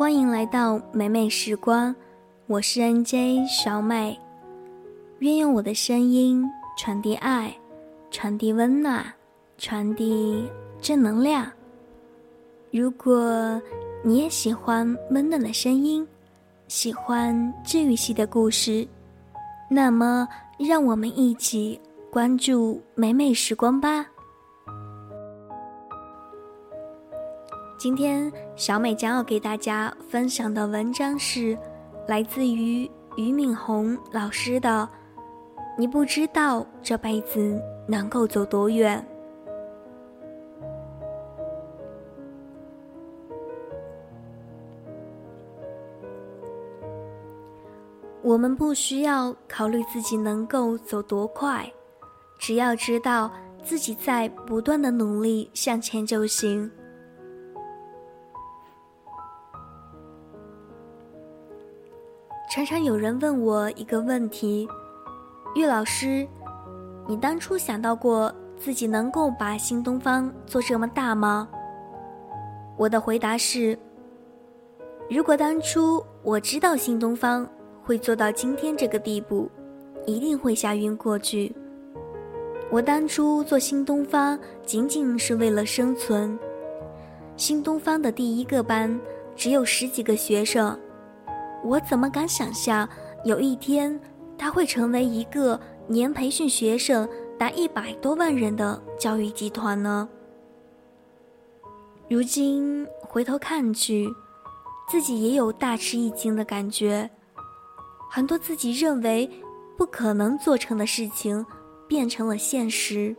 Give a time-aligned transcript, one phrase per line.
[0.00, 1.94] 欢迎来到美美时光，
[2.46, 4.18] 我是 NJ 小美，
[5.18, 6.42] 愿用我的声音
[6.74, 7.54] 传递爱，
[8.10, 9.04] 传递温暖，
[9.58, 10.50] 传递
[10.80, 11.52] 正能量。
[12.70, 13.60] 如果
[14.02, 16.08] 你也喜欢温暖的声音，
[16.66, 18.88] 喜欢治愈系的故事，
[19.68, 20.26] 那么
[20.58, 21.78] 让我们一起
[22.10, 24.06] 关注美美时光吧。
[27.80, 31.56] 今天小美将要给大家分享的文章是
[32.06, 32.84] 来自于
[33.16, 34.86] 俞敏洪老师的
[35.78, 37.58] 《你不知道这辈子
[37.88, 39.02] 能够走多远》。
[48.22, 51.66] 我们不需要考虑自己能够走多快，
[52.38, 53.32] 只要知道
[53.64, 56.70] 自己在不断的努力向前就行。
[62.50, 64.68] 常常有人问我一个问题
[65.54, 66.26] ：“岳老师，
[67.06, 71.48] 你当初想到过自己能够把新东方做这么大吗？”
[72.76, 73.78] 我的回答是：
[75.08, 77.48] 如果当初我知道新东方
[77.84, 79.48] 会做到今天这个地步，
[80.04, 81.54] 一定会吓晕过去。
[82.68, 86.36] 我当初做新东方仅仅是为了生存。
[87.36, 89.00] 新东方的第一个班
[89.36, 90.76] 只有十几个学生。
[91.62, 92.88] 我怎么敢想象
[93.24, 94.00] 有一天，
[94.38, 97.08] 他会成为一个年培训学生
[97.38, 100.08] 达一百多万人的教育集团呢？
[102.08, 104.08] 如今回头看去，
[104.88, 107.08] 自己也有大吃一惊的感觉。
[108.10, 109.30] 很多自己认为
[109.76, 111.46] 不可能做成的事情，
[111.86, 113.14] 变成了现实。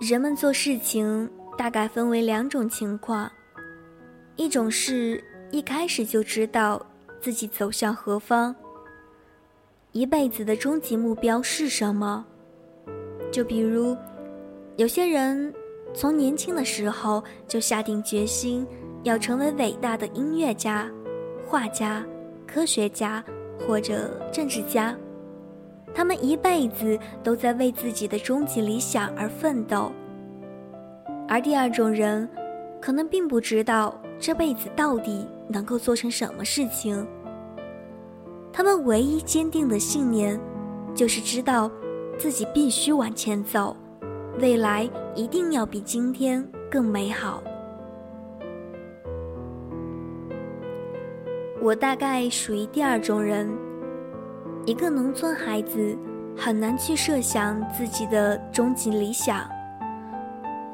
[0.00, 3.30] 人们做事情大概分为两种情况。
[4.36, 6.84] 一种是一开始就知道
[7.20, 8.54] 自己走向何方，
[9.92, 12.24] 一辈子的终极目标是什么。
[13.30, 13.96] 就比如，
[14.76, 15.52] 有些人
[15.94, 18.66] 从年轻的时候就下定决心
[19.02, 20.90] 要成为伟大的音乐家、
[21.46, 22.04] 画家、
[22.46, 23.22] 科学家
[23.58, 24.96] 或者政治家，
[25.94, 29.92] 他们一辈子都在为自己的终极理想而奋斗。
[31.28, 32.28] 而第二种人，
[32.80, 34.01] 可能并不知道。
[34.22, 37.04] 这辈子到底能够做成什么事情？
[38.52, 40.38] 他们唯一坚定的信念，
[40.94, 41.68] 就是知道
[42.16, 43.76] 自己必须往前走，
[44.38, 47.42] 未来一定要比今天更美好。
[51.60, 53.50] 我大概属于第二种人。
[54.64, 55.98] 一个农村孩子
[56.36, 59.40] 很难去设想自己的终极理想，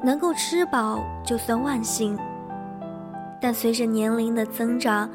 [0.04, 2.14] 能够吃饱就算万幸。
[3.40, 5.08] 但随着年龄的增长，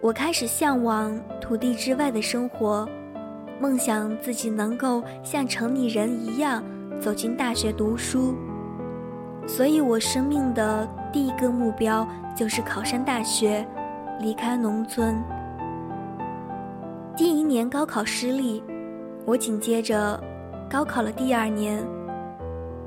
[0.00, 2.88] 我开始向往土地之外的生活，
[3.60, 6.62] 梦想自己能够像城里人一样
[7.00, 8.34] 走进大学读书。
[9.46, 13.64] 所以，我生命的第一个目标就是考上大学，
[14.20, 15.22] 离开农村。
[17.16, 18.64] 第一年高考失利，
[19.24, 20.20] 我紧接着
[20.68, 21.80] 高考了第二年，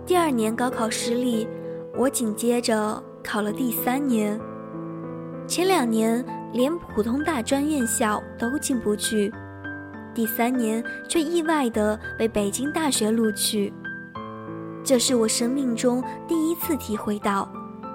[0.05, 1.47] 第二年高考失利，
[1.95, 4.37] 我紧接着考了第三年。
[5.47, 9.33] 前两年连普通大专院校都进不去，
[10.13, 13.73] 第三年却意外的被北京大学录取。
[14.83, 17.49] 这是我生命中第一次体会到，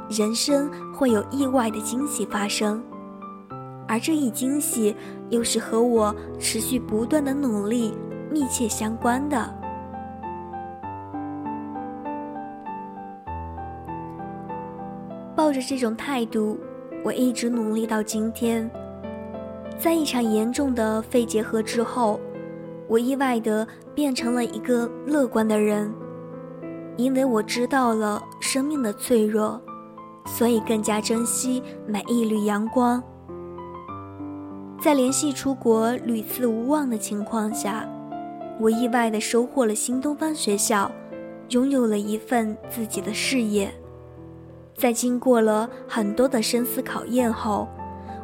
[0.09, 2.83] 人生会有意外的惊喜发生，
[3.87, 4.97] 而这一惊喜
[5.29, 7.95] 又是和我持续不断的努力
[8.31, 9.55] 密切相关的。
[15.37, 16.59] 抱着这种态度。
[17.05, 18.71] 我一直努力到今天，
[19.77, 22.21] 在一场严重的肺结核之后，
[22.89, 25.93] 我意外的变成了一个乐观的人，
[26.97, 29.61] 因为我知道了生命的脆弱，
[30.27, 33.03] 所以更加珍惜每一缕阳光。
[34.81, 37.85] 在联系出国屡次无望的情况下，
[38.61, 40.89] 我意外的收获了新东方学校，
[41.49, 43.73] 拥有了一份自己的事业。
[44.75, 47.69] 在经过了很多的深思考验后，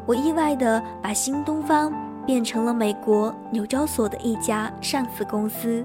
[0.06, 1.92] 我意外的把新东方
[2.26, 5.84] 变成了美国纽交所的一家上市公司。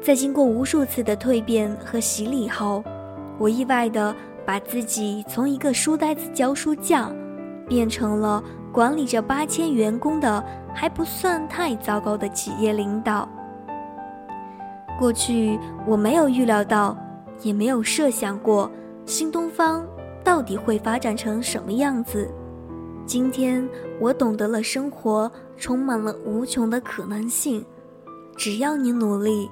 [0.00, 2.84] 在经过无数次的蜕变和洗礼后，
[3.38, 4.14] 我意外的
[4.44, 7.12] 把自己从一个书呆子教书匠，
[7.66, 13.28] 变成了管理着八千员工的还不算太糟糕的企业领导。
[14.98, 16.96] 过去我没有预料到。
[17.42, 18.70] 也没有设想过
[19.06, 19.86] 新东方
[20.22, 22.32] 到底会发展成什么样子。
[23.06, 23.68] 今天
[24.00, 27.64] 我懂得了，生活充满了无穷的可能性，
[28.36, 29.50] 只要你努力，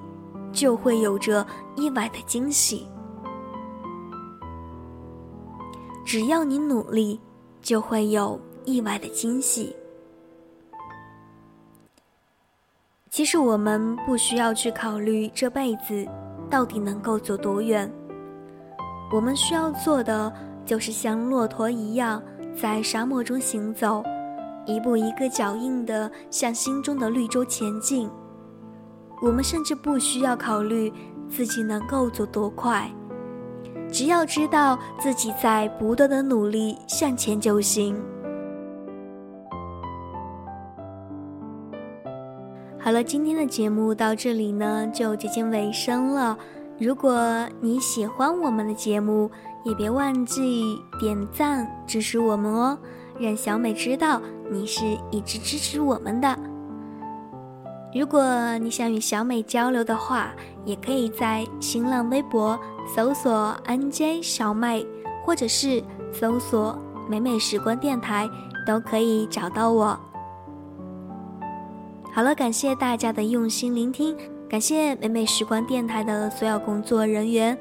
[0.52, 1.46] 就会有着
[1.76, 2.87] 意外的惊喜。
[6.05, 7.20] 只要你努力，
[7.61, 9.75] 就会有意外的惊喜。
[13.11, 16.06] 其实我们不需要去考虑这辈子
[16.52, 17.90] 到底能够走多远，
[19.10, 20.31] 我们需要做的
[20.66, 22.22] 就是像骆驼一样
[22.54, 24.04] 在沙漠中行走，
[24.66, 28.06] 一步一个脚印的向心中的绿洲前进。
[29.22, 30.93] 我们甚至不需要考虑
[31.26, 32.87] 自己能够走多快，
[33.90, 37.96] 只要知道自己在不断的努力向前就行。
[42.84, 46.37] 好了，今天的节目到这里呢就接近尾声了。
[46.81, 49.31] 如果你喜欢我们的节目，
[49.62, 52.76] 也别忘记点赞支持我们哦，
[53.20, 54.20] 让小美知道
[54.50, 56.37] 你是一直支持我们的。
[57.94, 60.32] 如果你想与小美交流的话，
[60.64, 62.58] 也可以在新浪微博
[62.93, 64.85] 搜索 “nj 小美”，
[65.25, 65.81] 或者是
[66.12, 66.76] 搜索
[67.08, 68.28] “美美时光电台”，
[68.67, 69.96] 都可以找到我。
[72.14, 74.14] 好了，感谢大家的用心聆听，
[74.47, 77.56] 感谢美美时光电台的所有工作人员。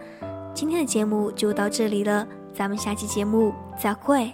[0.53, 4.33] 今天的节目就到这里了，咱们下期节目再会。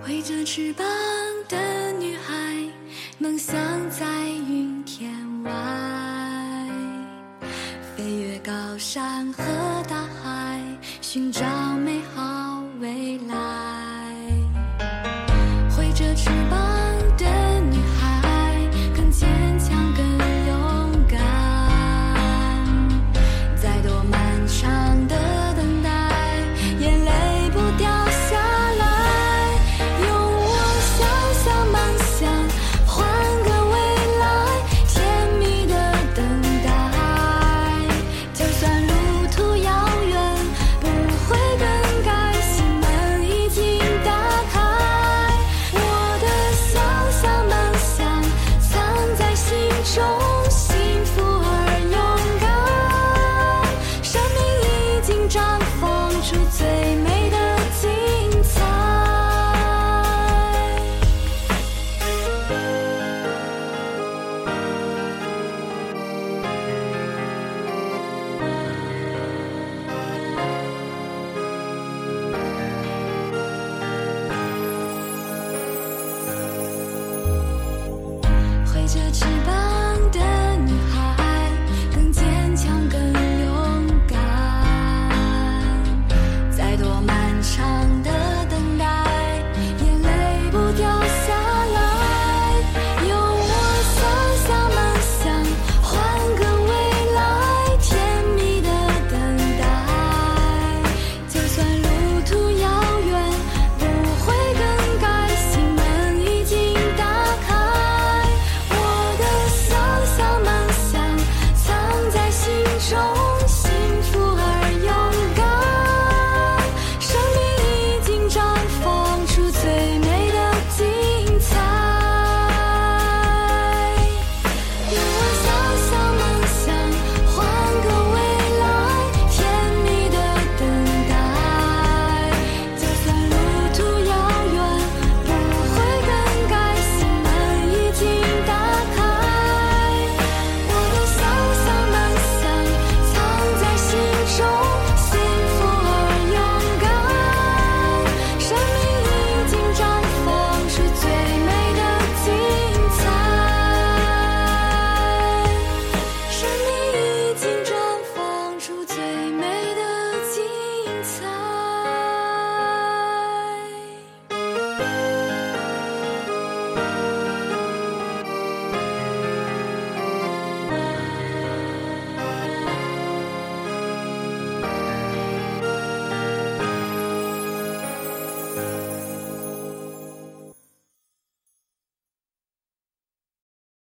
[0.00, 0.86] 挥着翅膀
[1.48, 2.67] 的女孩。
[3.20, 3.56] 梦想
[3.90, 4.06] 在
[4.48, 5.12] 云天
[5.42, 5.50] 外，
[7.96, 9.42] 飞越高山和，